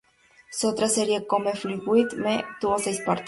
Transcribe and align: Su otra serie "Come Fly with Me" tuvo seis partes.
Su 0.49 0.67
otra 0.69 0.87
serie 0.87 1.27
"Come 1.27 1.53
Fly 1.53 1.75
with 1.85 2.13
Me" 2.15 2.43
tuvo 2.59 2.79
seis 2.79 2.99
partes. 3.01 3.19